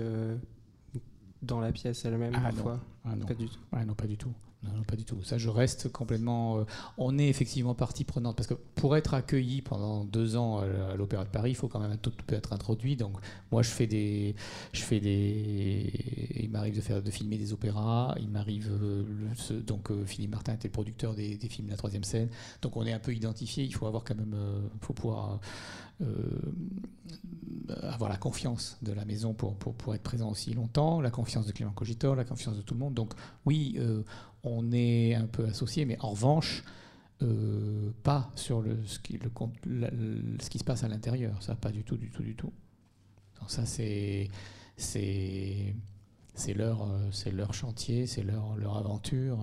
[1.42, 2.80] dans la pièce elle-même ah, parfois?
[3.04, 3.26] ah, non.
[3.26, 3.58] Pas du tout.
[3.72, 4.32] Ah, non, pas du tout.
[4.64, 5.22] Non, pas du tout.
[5.22, 6.58] Ça, je reste complètement.
[6.58, 6.64] Euh,
[6.98, 11.24] on est effectivement partie prenante parce que pour être accueilli pendant deux ans à l'Opéra
[11.24, 12.96] de Paris, il faut quand même peut être introduit.
[12.96, 13.16] Donc,
[13.50, 14.34] moi, je fais des,
[14.72, 15.92] je fais des.
[16.42, 18.14] Il m'arrive de faire, de filmer des opéras.
[18.18, 19.04] Il m'arrive euh,
[19.66, 22.28] donc euh, Philippe Martin était le producteur des, films de la troisième scène.
[22.62, 23.64] Donc, on est un peu identifié.
[23.64, 24.34] Il faut avoir quand même,
[24.80, 25.40] faut pouvoir
[27.82, 31.52] avoir la confiance de la maison pour, pour, être présent aussi longtemps, la confiance de
[31.52, 32.94] Clément Cogitor, la confiance de tout le monde.
[32.94, 33.14] Donc,
[33.46, 33.78] oui
[34.44, 36.62] on est un peu associé, mais en revanche,
[37.22, 39.18] euh, pas sur le, ce, qui,
[40.58, 41.42] se passe à l'intérieur.
[41.42, 42.52] Ça, pas du tout, du tout, du tout.
[43.40, 44.30] Donc ça, c'est
[44.76, 45.74] c'est
[46.54, 49.38] leur euh, c'est leur chantier, c'est leur leur aventure.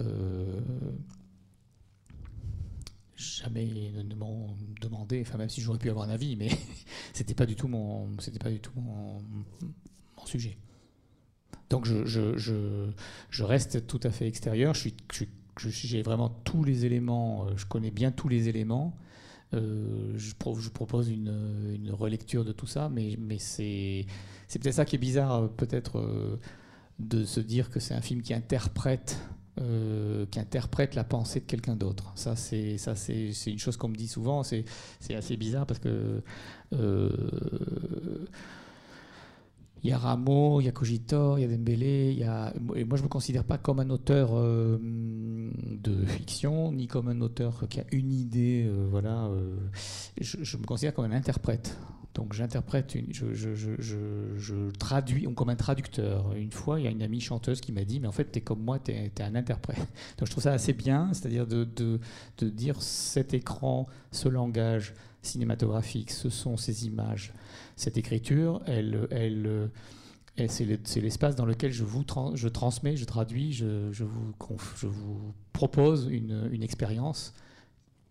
[0.00, 0.60] Euh,
[3.18, 3.68] jamais
[4.80, 6.48] demandé, enfin même si j'aurais pu avoir un avis, mais
[7.12, 9.18] c'était pas du tout mon c'était pas du tout mon,
[10.24, 10.56] sujet.
[11.70, 12.90] Donc je, je,
[13.30, 14.74] je, reste tout à fait extérieur.
[14.74, 17.46] J'ai vraiment tous les éléments.
[17.46, 18.94] Euh, je connais bien tous les éléments.
[19.54, 24.04] Euh, je, je, propose une, une, relecture de tout ça, mais, mais c'est,
[24.48, 26.38] c'est peut-être ça qui est bizarre, euh, peut-être
[26.98, 29.18] de se dire que c'est un film qui interprète,
[30.30, 32.12] qui interprète la pensée de quelqu'un d'autre.
[32.14, 32.76] Ça, c'est,
[33.46, 34.42] une chose qu'on me dit souvent.
[34.42, 34.64] C'est,
[35.14, 36.22] assez bizarre parce que
[39.82, 42.18] il y a Rameau, il y a Cogitor, il y a Dembélé.
[42.74, 47.08] Et moi je ne me considère pas comme un auteur euh, de fiction, ni comme
[47.08, 49.26] un auteur qui a une idée, euh, voilà.
[49.26, 49.56] Euh,
[50.20, 51.78] je, me considère comme un interprète.
[52.14, 53.70] Donc j'interprète, je, je, je,
[54.36, 56.34] je, traduis comme un traducteur.
[56.34, 58.38] Une fois, il y a une amie chanteuse qui m'a dit, mais en fait, tu
[58.38, 59.76] es comme moi, tu es, un interprète.
[60.18, 66.10] Donc je trouve ça assez bien, c'est-à-dire de, de, dire cet écran, ce langage cinématographique,
[66.10, 67.32] ce sont ces images,
[67.76, 69.06] cette écriture, elle...
[69.10, 69.70] elle
[70.46, 77.34] c'est l'espace dans lequel je vous transmets, je traduis, je, vous, propose une expérience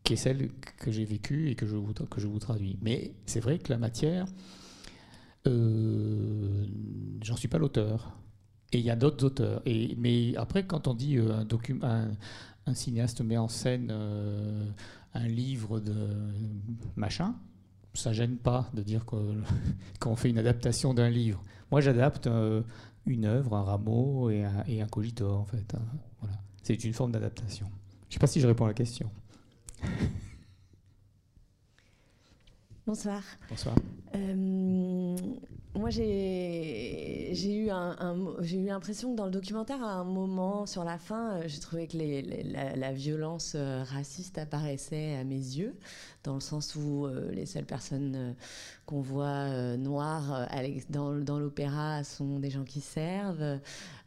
[0.08, 2.78] qui est celle que j'ai vécue et que je vous, que je vous traduis.
[2.82, 4.26] Mais c'est vrai que la matière,
[5.46, 6.66] euh,
[7.22, 8.18] j'en suis pas l'auteur.
[8.72, 9.62] Et il y a d'autres auteurs.
[9.66, 11.44] Et, mais après, quand on dit euh,
[11.82, 12.12] un,
[12.68, 14.70] un, cinéaste met en scène euh,
[15.14, 15.94] un livre de
[16.96, 17.36] machin,
[17.94, 19.04] ça gêne pas de dire
[20.00, 21.44] qu'on fait une adaptation d'un livre.
[21.70, 22.30] Moi, j'adapte
[23.06, 25.76] une œuvre, un rameau et un, et un cogitor, en fait.
[25.76, 25.82] Hein.
[26.22, 26.38] Voilà.
[26.64, 27.68] C'est une forme d'adaptation.
[28.04, 29.12] Je ne sais pas si je réponds à la question.
[32.88, 33.22] Bonsoir.
[33.50, 33.76] Bonsoir.
[34.16, 35.16] Euh,
[35.76, 40.98] moi, j'ai eu, un, eu l'impression que dans le documentaire, à un moment, sur la
[40.98, 41.98] fin, euh, j'ai trouvé que
[42.80, 45.76] la, violence euh, raciste apparaissait à mes yeux,
[46.28, 48.36] dans le sens où les seules personnes
[48.86, 50.48] qu'on voit noires
[50.90, 53.60] dans, dans l'opéra sont des gens qui servent,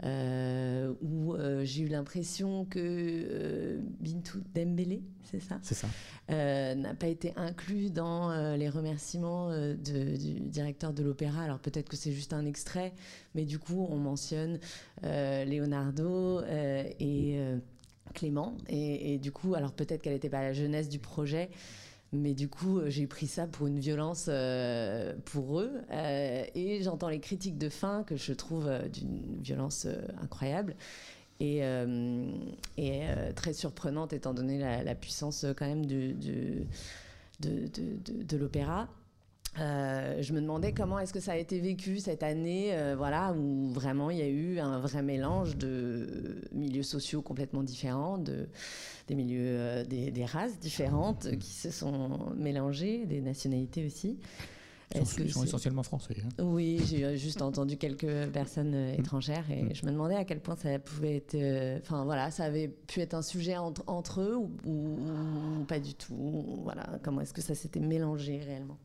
[0.03, 5.59] où j'ai eu l'impression que Bintou Dembélé, c'est ça?
[5.63, 5.89] C'est ça.
[6.31, 11.43] Euh, n'a pas été inclus dans euh, les remerciements euh, du directeur de l'opéra.
[11.43, 12.93] Alors peut-être que c'est juste un extrait,
[13.35, 14.59] mais du coup on mentionne
[15.03, 17.39] Leonardo et
[18.15, 18.57] Clément.
[18.69, 21.51] Et, du coup, alors peut-être qu'elle n'était pas la jeunesse du projet.
[22.13, 24.29] Mais du coup, j'ai pris ça pour une violence
[25.27, 25.73] pour eux.
[25.93, 29.87] et j'entends les critiques de fin que je trouve d'une violence
[30.21, 30.75] incroyable
[31.41, 32.31] et, euh,
[32.79, 36.67] euh, très surprenante étant donné la, puissance euh, quand même de,
[38.37, 38.89] l'opéra.
[39.57, 44.11] Je me demandais comment est-ce que ça a été vécu cette année, voilà, où vraiment
[44.11, 48.49] il y a eu un vrai mélange de milieux sociaux complètement différents, de,
[49.09, 54.19] des milieux, des, des, races différentes qui se sont mélangées, des nationalités aussi.
[54.95, 56.17] Ils sont, essentiellement français.
[56.25, 56.43] Hein.
[56.43, 59.01] Oui, j'ai juste entendu quelques personnes euh, mm.
[59.01, 59.75] étrangères et mm.
[59.75, 61.37] je me demandais à quel point ça pouvait être.
[61.37, 64.37] Euh, enfin voilà, ça avait pu être un sujet entre, eux
[64.67, 66.61] ou, pas du tout.
[66.65, 68.79] Voilà, comment est-ce que ça s'était mélangé réellement?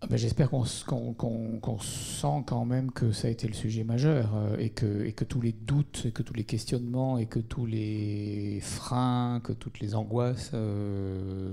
[0.00, 4.70] Ah J'espère qu'on sent quand même que ça a été le sujet majeur euh, et,
[4.70, 9.52] que, tous les doutes, et que tous les questionnements, et que tous les freins, que
[9.52, 11.52] toutes les angoisses euh,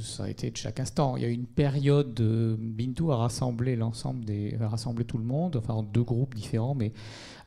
[0.00, 1.16] ça a été de chaque instant.
[1.16, 5.18] Il y a eu une période, de, Bintou a rassemblé l'ensemble des, a rassemblé tout
[5.18, 6.92] le monde, enfin en deux groupes différents, mais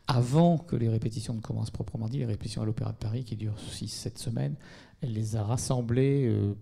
[0.08, 3.38] avant que les répétitions ne commencent proprement dit, les répétitions à l'Opéra de Paris qui
[3.38, 4.56] durent 6-7 semaines,
[5.04, 6.56] elle les a rassemblés euh,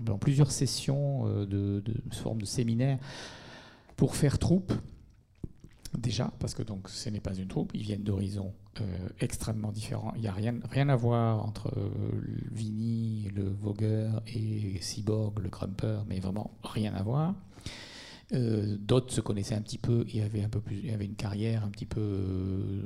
[0.00, 2.98] dans plusieurs sessions euh, de, forme de séminaire
[3.96, 4.72] pour faire troupe
[5.98, 10.12] Déjà, parce que donc ce n'est pas une troupe, ils viennent d'horizons euh, extrêmement différents.
[10.14, 11.90] Il n'y a rien, rien à voir entre euh,
[12.52, 17.34] Vinny, le vogueur, et Cyborg, le crumper, mais vraiment rien à voir.
[18.32, 21.70] Euh, d'autres se connaissaient un petit peu et avaient, un peu plus, une carrière un
[21.70, 22.84] petit peu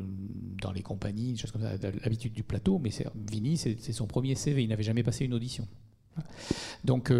[0.62, 4.34] dans les compagnies, des choses comme ça, l'habitude du plateau, mais Vinny, c'est son premier
[4.36, 5.68] CV, il n'avait jamais passé une audition.
[6.84, 7.12] Donc,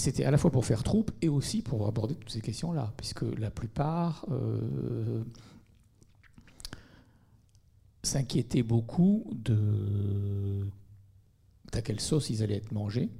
[0.00, 3.22] c'était à la fois pour faire troupe et aussi pour aborder toutes ces questions-là, puisque
[3.38, 5.22] la plupart euh,
[8.02, 10.66] s'inquiétaient beaucoup de
[11.72, 13.10] à quelle sauce ils allaient être mangés,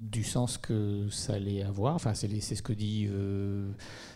[0.00, 1.94] du sens que ça allait avoir.
[1.94, 3.70] Enfin, c'est ce que dit, euh,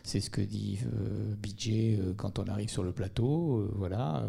[0.05, 3.69] ce que dit euh, euh, quand on arrive sur le plateau.
[3.75, 4.25] voilà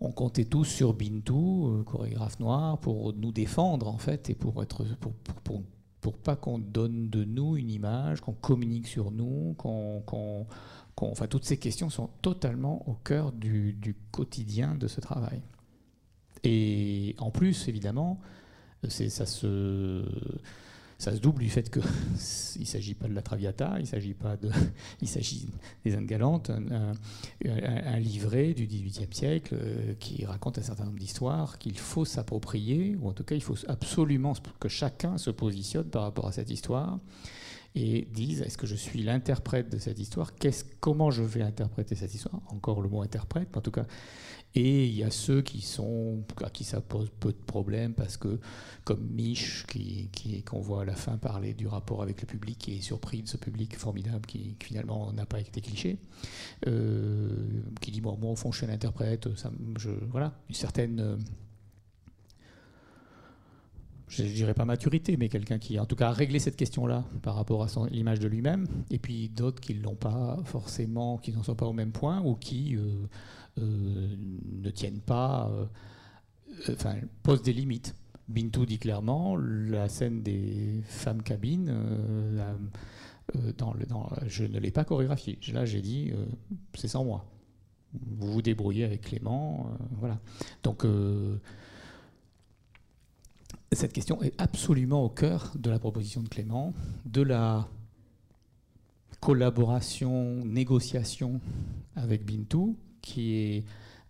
[0.00, 4.62] on comptait tous sur Bintou, euh, chorégraphe noir, pour nous défendre en fait et pour
[4.62, 5.12] être pour,
[5.44, 5.62] pour,
[6.00, 10.46] pour, pas qu'on donne de nous une image, qu'on communique sur nous, qu'on,
[10.96, 15.42] enfin toutes ces questions sont totalement au cœur du, du, quotidien de ce travail.
[16.44, 18.20] Et en plus, évidemment,
[18.88, 20.02] ça se
[21.20, 21.82] double du fait qu'il
[22.60, 24.50] ne s'agit pas de la Traviata, il s'agit pas de,
[25.02, 25.48] il s'agit
[25.84, 31.58] des Indes galantes, un, livret du XVIIIe siècle euh, qui raconte un certain nombre d'histoires
[31.58, 36.02] qu'il faut s'approprier, ou en tout cas il faut absolument que chacun se positionne par
[36.02, 36.98] rapport à cette histoire
[37.76, 40.32] et dise est-ce que je suis l'interprète de cette histoire?
[40.80, 42.40] Comment je vais interpréter cette histoire?
[42.48, 43.86] Encore le mot interprète, en tout cas
[44.56, 48.16] et il y a ceux qui sont, à qui ça pose peu de problèmes parce
[48.16, 48.40] que,
[48.84, 50.10] comme Mich, qui,
[50.44, 53.28] qu'on voit à la fin parler du rapport avec le public, qui est surpris de
[53.28, 55.98] ce public formidable qui, finalement n'a pas été cliché,
[56.66, 57.28] euh,
[57.80, 61.18] qui dit bon, moi au fond je suis un interprète, ça, je, voilà, une certaine
[64.08, 67.04] je ne dirais pas maturité, mais quelqu'un qui, en tout cas, a réglé cette question-là
[67.22, 71.32] par rapport à l'image de lui-même, et puis d'autres qui ne l'ont pas forcément, qui
[71.32, 73.06] n'en sont pas au même point, ou qui euh, euh,
[73.56, 75.50] ne tiennent pas,
[76.68, 77.94] enfin, posent des limites.
[78.28, 81.72] Bintou dit clairement, la scène des femmes cabines,
[83.58, 85.38] dans le, dans, je ne l'ai pas chorégraphiée.
[85.52, 86.12] Là, j'ai dit,
[86.74, 87.24] c'est sans moi.
[87.92, 90.20] Vous vous débrouillez avec Clément, voilà.
[90.62, 90.84] Donc
[93.72, 97.68] cette question est absolument au cœur de la proposition de Clément, de la
[99.20, 101.40] collaboration, négociation
[101.94, 103.64] avec Bintou, qui est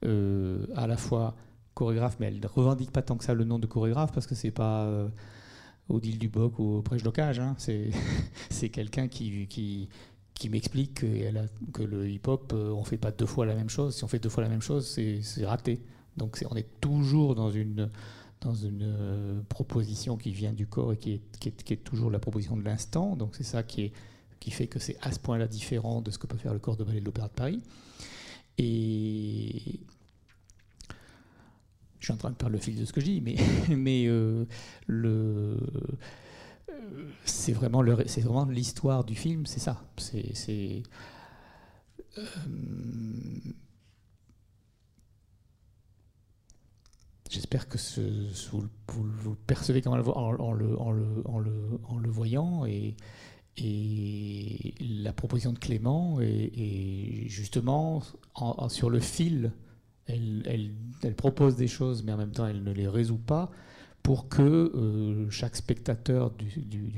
[0.04, 1.37] euh, à la fois
[1.74, 4.35] chorégraphe, mais elle ne revendique pas tant que ça le nom de chorégraphe, parce que
[4.35, 5.09] c'est pas euh,
[5.88, 7.54] Odile Duboc ou Prêche Locage, hein.
[8.50, 9.88] c'est quelqu'un qui, qui,
[10.35, 13.94] qui m'explique que, le hip-hop, euh, on ne fait pas deux fois la même chose.
[13.94, 15.82] Si on fait deux fois la même chose, c'est raté.
[16.16, 17.90] Donc on est toujours dans une
[18.42, 22.18] dans une euh, proposition qui vient du corps et qui est, qui est, toujours la
[22.18, 23.16] proposition de l'instant.
[23.16, 23.92] Donc c'est ça qui, est,
[24.40, 26.76] qui fait que c'est à ce point-là différent de ce que peut faire le corps
[26.76, 27.62] de ballet de l'Opéra de Paris.
[28.59, 29.81] Et
[31.99, 33.37] je suis en train de perdre le fil de ce que je dis, mais,
[33.77, 34.45] mais euh,
[34.87, 35.59] le
[36.71, 39.83] euh, c'est vraiment c'est vraiment l'histoire du film, c'est ça.
[39.97, 40.83] C'est
[47.29, 47.77] J'espère que
[48.51, 50.92] vous, vous, le percevez même en, le, en, le, en,
[51.38, 51.53] le,
[51.88, 52.64] en le voyant.
[52.66, 52.97] Et,
[53.59, 58.03] et la proposition de Clément est, justement
[58.69, 59.53] sur le fil.
[60.07, 60.73] Elle,
[61.16, 63.51] propose des choses, mais en même temps, elle ne les résout pas
[64.03, 66.92] pour que euh, chaque spectateur du,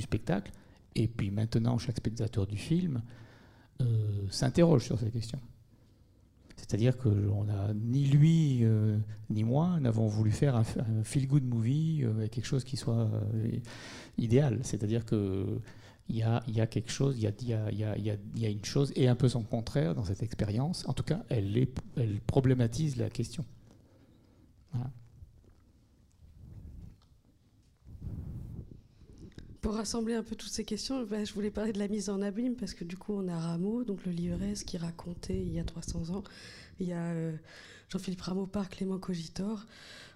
[0.00, 0.50] spectacle,
[0.96, 3.02] et puis maintenant chaque spectateur du film,
[3.80, 5.40] euh, s'interroge sur ces questions.
[6.56, 8.98] C'est-à-dire que a, ni lui euh,
[9.30, 10.64] ni moi n'avons voulu faire un,
[11.02, 13.10] feel-good movie euh, quelque chose qui soit
[14.18, 14.58] idéal.
[14.62, 15.04] C'est-à-dire
[16.10, 19.28] qu'il y a, quelque chose, il y a, y, a, une chose et un peu
[19.28, 20.84] son contraire dans cette expérience.
[20.88, 21.66] En tout cas, elle,
[22.26, 23.44] problématise la question.
[29.60, 32.22] Pour rassembler un peu toutes ces questions, bah, je voulais parler de la mise en
[32.22, 35.52] abîme parce que du coup on a Rameau, donc le livret, ce qui racontait il
[35.52, 36.24] y a 300 ans.
[36.80, 37.36] Il y a euh,
[37.90, 39.66] Jean-Philippe Rameau par Clément Cogitor.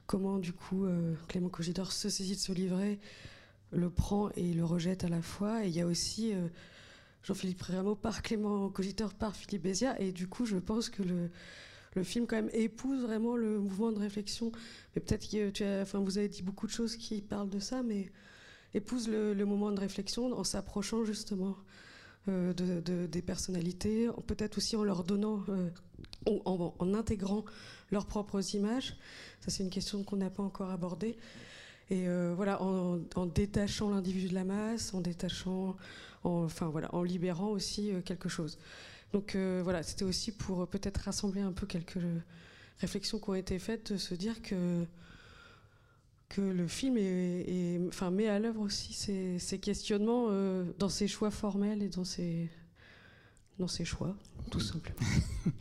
[0.07, 2.99] Comment du coup euh, Clément Cogitor se saisit de ce livret,
[3.75, 5.65] le prend et le rejette à la fois.
[5.65, 6.49] Et il y a aussi euh,
[7.23, 10.01] Jean-Philippe Rameau par Clément Cogitor par Philippe Bézia.
[10.01, 11.31] Et du coup je pense que le
[11.95, 14.53] le film quand même épouse vraiment le mouvement de réflexion.
[14.95, 18.11] Mais peut-être que enfin, vous avez dit beaucoup de choses qui parlent de ça, mais
[18.75, 21.57] épouse le, moment de réflexion en s'approchant justement
[22.29, 25.71] euh, de, des personnalités, peut-être aussi en leur donnant, euh,
[26.27, 27.45] en, intégrant
[27.91, 28.97] leurs propres images.
[29.41, 31.17] Ça, c'est une question qu'on n'a pas encore abordée.
[31.91, 35.77] Et euh, voilà, en, détachant l'individu de la masse, en détachant,
[36.23, 38.59] enfin voilà, en libérant aussi quelque chose.
[39.13, 41.99] Donc voilà, c'était aussi pour peut-être rassembler un peu quelques
[42.79, 44.87] réflexions qui ont été faites, de se dire que
[46.35, 51.31] que le film est, enfin, met à l'œuvre aussi ces, questionnements euh, dans ses choix
[51.31, 52.51] formels et dans ses,
[53.59, 54.17] dans ses choix,
[54.51, 54.99] tout simplement.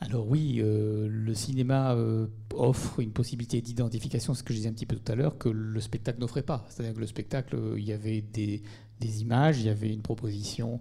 [0.00, 4.72] Alors oui, euh, le cinéma euh, offre une possibilité d'identification, ce que je disais un
[4.72, 6.64] petit peu tout à l'heure, que le spectacle n'offrait pas.
[6.68, 8.62] C'est-à-dire que le spectacle, il y avait des,
[9.00, 10.80] des, images, il y avait une proposition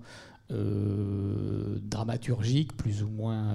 [0.49, 3.53] dramaturgique, plus ou moins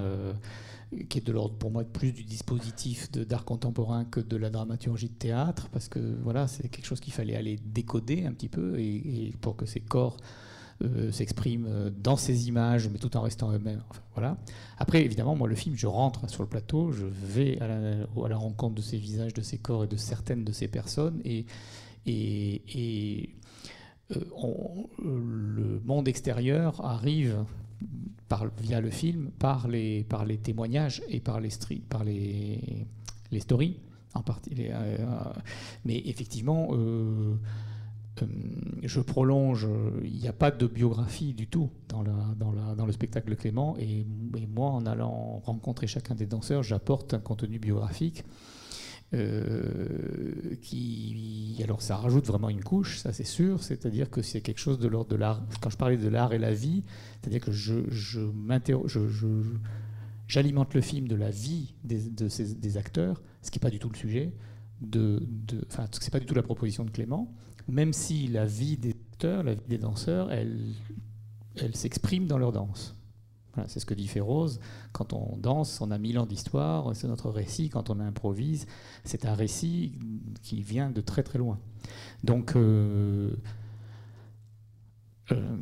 [1.09, 5.09] qui est de l'ordre pour moi plus du dispositif d'art contemporain que de la dramaturgie
[5.09, 8.79] de théâtre, parce que voilà, c'est quelque chose qu'il fallait aller décoder un petit peu
[8.79, 10.17] et, pour que ces corps
[10.83, 13.81] euh, s'expriment euh, dans ces images, mais tout en restant eux-mêmes.
[14.13, 14.37] voilà.
[14.77, 18.75] Après, évidemment, moi, le film, je rentre sur le plateau, je vais à la, rencontre
[18.75, 21.45] de ces visages, de ces corps et de certaines de ces personnes, et,
[22.07, 22.57] euh,
[24.99, 27.45] le monde extérieur arrive
[28.59, 31.49] via le film, par les, par témoignages et par les,
[31.87, 32.87] par les,
[33.39, 33.79] stories
[34.15, 34.51] en partie.
[34.59, 34.97] Euh,
[35.85, 36.69] mais effectivement,
[38.87, 39.67] je prolonge,
[40.03, 44.05] il n'y a pas de biographie du tout dans, le spectacle Clément, et,
[44.53, 48.23] moi, en allant rencontrer chacun des danseurs, j'apporte un contenu biographique
[49.13, 50.55] euh,
[51.63, 54.87] alors ça rajoute vraiment une couche, ça c'est sûr, c'est-à-dire que c'est quelque chose de
[54.87, 55.41] l'ordre de l'art.
[55.61, 56.83] Quand je parlais de l'art et la vie,
[57.21, 57.51] c'est-à-dire que
[60.27, 63.89] j'alimente le film de la vie des, de acteurs, ce qui n'est pas du tout
[63.89, 64.33] le sujet,
[64.81, 67.33] de, de, enfin, pas du tout la proposition de Clément,
[67.67, 70.73] même si la vie des acteurs, la vie des danseurs, elle,
[71.55, 72.95] elle s'exprime dans leur danse.
[73.67, 74.59] c'est ce que dit Féroze.
[74.91, 77.69] Quand on danse, on a mille ans d'histoire, c'est notre récit.
[77.69, 78.65] Quand on improvise,
[79.03, 79.93] c'est un récit
[80.41, 81.59] qui vient de très très loin.
[82.23, 83.35] Donc, euh,
[85.31, 85.57] euh,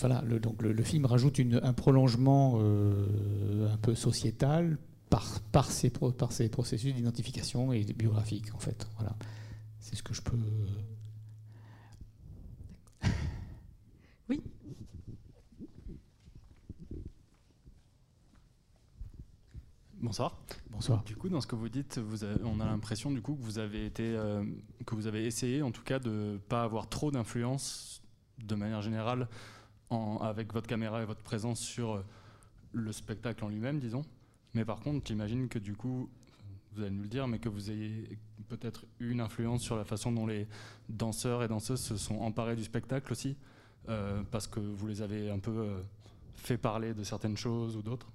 [0.00, 4.78] voilà, le, donc le, film rajoute un prolongement euh, un peu sociétal
[5.12, 8.88] par, par, ces, par ces processus d'identification et biographique, en fait.
[8.96, 9.14] Voilà.
[9.78, 10.38] C'est ce que je peux
[20.00, 20.36] Bonsoir.
[20.70, 21.04] Bonsoir.
[21.04, 23.58] Du coup, dans ce que vous dites, vous on a l'impression du coup que vous
[23.58, 24.44] avez été, euh,
[24.84, 28.02] que vous avez essayé, en tout cas, de ne pas avoir trop d'influence,
[28.38, 29.28] de manière générale,
[29.90, 32.04] en, avec votre caméra et votre présence sur euh,
[32.72, 34.04] le spectacle en lui-même, disons.
[34.54, 36.08] Mais par contre, j'imagine que du coup,
[36.74, 39.84] vous allez nous le dire, mais que vous ayez peut-être eu une influence sur la
[39.84, 40.46] façon dont les
[40.88, 43.36] danseurs et danseuses se sont emparés du spectacle aussi,
[43.88, 45.82] euh, parce que vous les avez un peu
[46.34, 48.08] fait parler de certaines choses ou d'autres?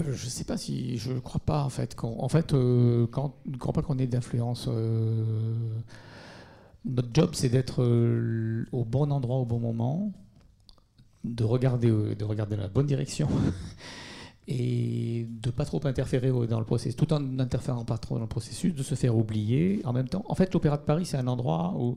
[0.00, 0.98] Euh, je ne sais pas si.
[0.98, 1.96] Je ne crois pas, en fait.
[2.02, 4.66] en fait, euh, quand, je ne crois pas qu'on ait d'influence.
[4.68, 5.24] Euh,
[6.84, 7.82] notre job, c'est d'être
[8.72, 10.12] au bon endroit au bon moment,
[11.24, 13.28] de regarder, de regarder la bonne direction
[14.48, 18.28] et de pas trop interférer dans le processus, tout en n'interférant pas trop dans le
[18.28, 20.24] processus, de se faire oublier en même temps.
[20.28, 21.96] En fait, l'Opéra de Paris, c'est un endroit où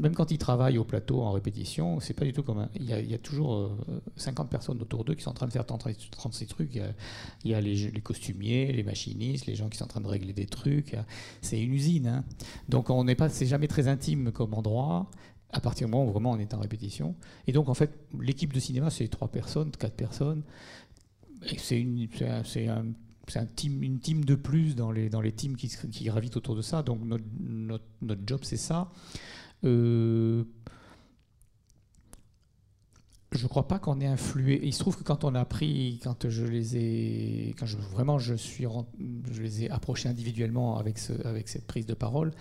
[0.00, 2.68] même quand ils travaillent au plateau en répétition, c'est pas du tout comme un...
[2.74, 3.70] il, y a, toujours
[4.16, 6.74] 50 euh, personnes autour d'eux qui sont en train de faire 36 trucs.
[7.44, 10.32] Il y a, les, costumiers, les machinistes, les gens qui sont en train de régler
[10.32, 10.96] des trucs.
[11.42, 12.08] C'est une usine.
[12.08, 12.24] Hein.
[12.68, 15.08] Donc on n'est pas, c'est jamais très intime comme endroit.
[15.56, 17.14] À partir du moment où vraiment on est en répétition.
[17.46, 20.42] Et donc en fait, l'équipe de cinéma, c'est trois personnes, quatre personnes.
[21.58, 22.84] C'est une, un,
[23.36, 26.56] un team, une team de plus dans les, dans les teams qui, qui gravitent autour
[26.56, 26.82] de ça.
[26.82, 28.90] Donc notre, notre, notre job, c'est ça.
[29.64, 30.42] Euh,
[33.30, 34.60] je crois pas qu'on ait influé.
[34.64, 38.18] Il se trouve que quand on a pris, quand je les ai, quand je, vraiment
[38.18, 38.66] je suis,
[39.30, 42.32] je les ai approchés individuellement avec ce, avec cette prise de parole.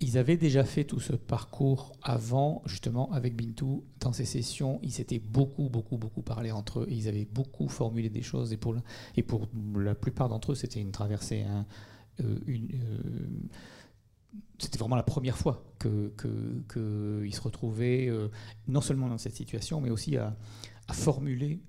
[0.00, 4.78] Ils avaient déjà fait tout ce parcours avant, justement, avec Bintou, dans ces sessions.
[4.82, 6.86] Ils s'étaient beaucoup, beaucoup, beaucoup parlé entre eux.
[6.90, 8.52] ils avaient beaucoup formulé des choses.
[8.52, 8.74] Et pour,
[9.74, 11.64] la, plupart d'entre eux, c'était une traversée, hein,
[12.20, 12.64] euh, euh,
[14.58, 18.28] c'était vraiment la première fois qu'ils se retrouvaient euh,
[18.68, 20.36] non seulement dans cette situation, mais aussi à,
[20.92, 21.60] formuler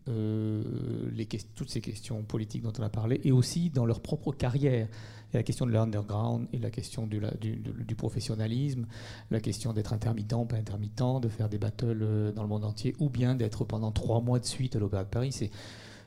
[1.55, 4.87] toutes ces questions politiques dont on a parlé, et aussi dans leur propre carrière.
[5.33, 8.85] La question de l'underground, et la question du, du, professionnalisme,
[9.29, 12.95] la question d'être intermittent, pas intermittent, de faire des battles euh, dans le monde entier,
[12.99, 15.31] ou bien d'être pendant trois mois de suite à l'Opéra de Paris.
[15.31, 15.51] C'est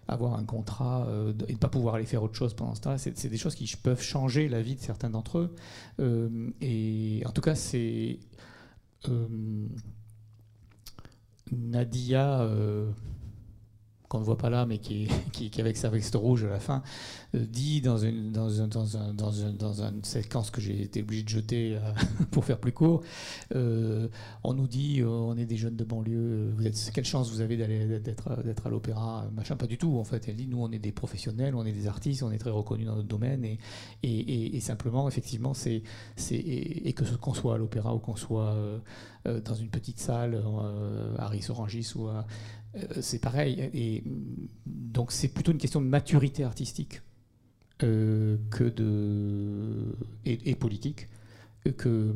[0.09, 2.99] avoir un contrat euh, et ne pas pouvoir aller faire autre chose pendant ce temps-là,
[2.99, 5.55] c'est des choses qui peuvent changer la vie de certains d'entre eux.
[6.01, 8.19] Euh, et en tout cas, c'est
[11.53, 12.49] Nadia
[14.11, 16.83] qu'on ne voit pas là, mais qui, qui, avec sa veste rouge à la fin,
[17.37, 18.35] euh, dit dans une,
[20.03, 21.93] séquence que j'ai été obligé de jeter euh,
[22.33, 23.03] pour faire plus court,
[23.55, 24.09] euh,
[24.43, 26.53] on nous dit on est des jeunes de banlieue,
[26.93, 28.29] quelle chance vous avez d'aller d'être,
[28.65, 30.29] à l'opéra, machin, pas du tout en fait.
[30.29, 32.87] Elle dit nous on est des professionnels, on est des artistes, on est très reconnus
[32.87, 33.47] dans notre domaine
[34.03, 35.83] et, simplement effectivement c'est,
[36.33, 38.57] et, que qu'on soit à l'opéra ou qu'on soit
[39.25, 40.43] dans une petite salle
[41.17, 42.23] à Ris-Orangis ou à euh,
[43.01, 43.71] c'est pareil.
[43.75, 44.05] Et
[44.67, 47.03] donc c'est plutôt une question de maturité artistique
[47.83, 51.09] euh, que de et, politique
[51.77, 52.15] que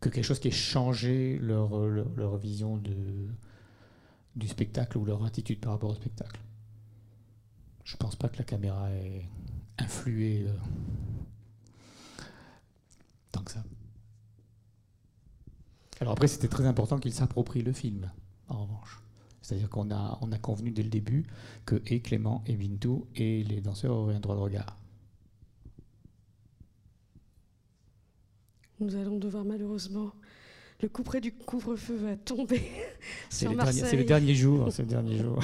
[0.00, 2.80] que quelque chose qui ait changé leur, vision
[4.36, 6.40] du spectacle ou leur attitude par rapport au spectacle.
[7.84, 9.24] Je pense pas que la caméra ait
[9.78, 10.52] influé euh,
[13.32, 13.64] tant que ça.
[16.00, 18.10] Alors après, c'était très important qu'ils s'approprient le film
[18.48, 19.00] en revanche.
[19.42, 21.24] C'est-à-dire qu'on a, on a convenu dès le début
[21.64, 24.76] que et Clément et Bintou et les danseurs auraient un droit de regard.
[28.80, 30.12] Nous allons devoir malheureusement.
[30.80, 32.62] Le coup près du couvre-feu va tomber
[33.30, 33.84] sur Marseille.
[33.90, 34.70] C'est le dernier jour.
[34.70, 35.40] c'est le dernier jour.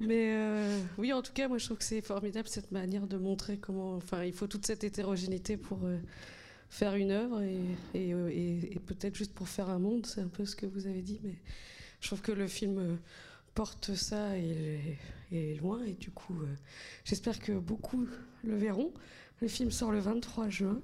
[0.00, 3.16] Mais euh, oui, en tout cas, moi je trouve que c'est formidable cette manière de
[3.16, 3.94] montrer comment.
[3.94, 5.78] Enfin, il faut toute cette hétérogénéité pour.
[5.84, 5.98] Euh,
[6.70, 10.28] faire une œuvre et, euh, et, et, peut-être juste pour faire un monde, c'est un
[10.28, 11.36] peu ce que vous avez dit, mais
[12.00, 12.96] je trouve que le film euh,
[13.54, 14.98] porte ça et,
[15.32, 16.46] est loin, et du coup, euh,
[17.04, 18.06] j'espère que beaucoup
[18.42, 18.92] le verront.
[19.40, 20.80] Le film sort le 23 juin.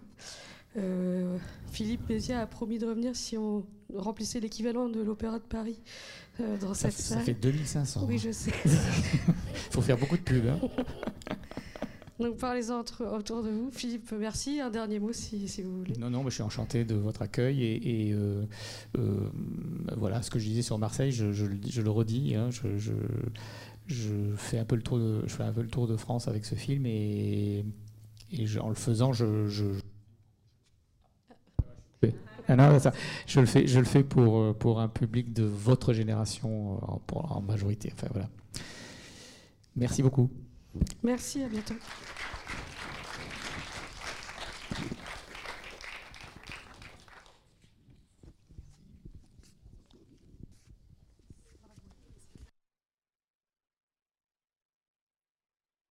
[1.72, 5.80] Philippe Mézia a promis de revenir si on remplissait l'équivalent de l'Opéra de Paris
[6.38, 7.18] dans cette salle.
[7.18, 8.04] Ça fait 2500.
[8.06, 8.52] Oui, je sais.
[8.64, 8.70] Il
[9.72, 10.46] faut faire beaucoup de pubs.
[10.46, 10.60] Hein.
[12.20, 13.70] Donc parlez-en autour de vous.
[13.70, 14.60] Philippe, merci.
[14.60, 15.94] Un dernier mot si, vous voulez.
[15.98, 18.44] Non, non, je suis enchanté de votre accueil et, euh,
[18.98, 19.30] euh,
[19.96, 22.34] voilà ce que je disais sur Marseille, je, le redis.
[22.34, 25.96] Hein, je, fais un peu le tour de, je fais un peu le tour de
[25.96, 27.64] France avec ce film et,
[28.60, 29.24] en le faisant, je,
[32.48, 32.78] ah
[33.26, 37.40] je le fais, je le fais pour, pour un public de votre génération en, en
[37.40, 37.90] majorité.
[37.94, 38.28] Enfin voilà.
[39.74, 40.28] Merci beaucoup.
[41.02, 41.74] Merci, à bientôt.